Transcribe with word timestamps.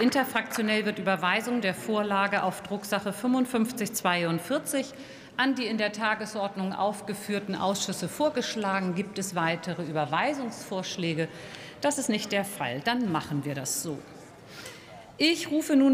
Interfraktionell 0.00 0.84
wird 0.84 0.98
Überweisung 0.98 1.62
der 1.62 1.72
Vorlage 1.72 2.42
auf 2.42 2.62
Drucksache 2.62 3.14
5542 3.14 4.92
an 5.38 5.54
die 5.54 5.66
in 5.66 5.78
der 5.78 5.92
Tagesordnung 5.92 6.74
aufgeführten 6.74 7.54
Ausschüsse 7.54 8.06
vorgeschlagen. 8.06 8.94
Gibt 8.94 9.18
es 9.18 9.34
weitere 9.34 9.84
Überweisungsvorschläge? 9.84 11.28
Das 11.80 11.96
ist 11.96 12.10
nicht 12.10 12.30
der 12.32 12.44
Fall. 12.44 12.80
Dann 12.80 13.10
machen 13.10 13.46
wir 13.46 13.54
das 13.54 13.82
so. 13.82 13.98
Ich 15.18 15.50
rufe 15.50 15.76
nun 15.76 15.84